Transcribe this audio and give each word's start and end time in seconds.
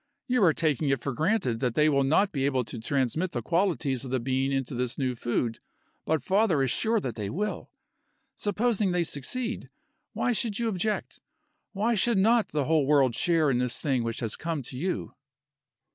You 0.25 0.43
are 0.45 0.51
taking 0.55 0.89
it 0.89 1.03
for 1.03 1.13
granted 1.13 1.59
that 1.59 1.75
they 1.75 1.87
will 1.87 2.03
not 2.03 2.31
be 2.31 2.45
able 2.47 2.63
to 2.65 2.79
transmit 2.79 3.33
the 3.33 3.43
qualities 3.43 4.03
of 4.03 4.09
the 4.09 4.19
bean 4.19 4.51
into 4.51 4.73
this 4.73 4.97
new 4.97 5.15
food, 5.15 5.59
but 6.05 6.23
father 6.23 6.63
is 6.63 6.71
sure 6.71 6.99
that 6.99 7.13
they 7.13 7.29
will. 7.29 7.69
Supposing 8.35 8.93
they 8.93 9.03
succeed, 9.03 9.69
why 10.13 10.31
should 10.31 10.57
you 10.57 10.69
object? 10.69 11.19
Why 11.73 11.93
should 11.93 12.17
not 12.17 12.47
the 12.47 12.65
whole 12.65 12.87
world 12.87 13.13
share 13.13 13.51
in 13.51 13.59
this 13.59 13.79
thing 13.79 14.03
which 14.03 14.21
has 14.21 14.35
come 14.35 14.63
to 14.63 14.75
you?" 14.75 15.13